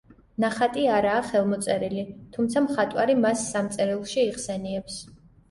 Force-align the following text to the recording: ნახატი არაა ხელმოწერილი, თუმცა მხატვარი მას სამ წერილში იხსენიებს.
ნახატი 0.43 0.85
არაა 0.93 1.19
ხელმოწერილი, 1.27 2.05
თუმცა 2.39 2.65
მხატვარი 2.69 3.17
მას 3.27 3.45
სამ 3.53 3.71
წერილში 3.77 4.19
იხსენიებს. 4.33 4.99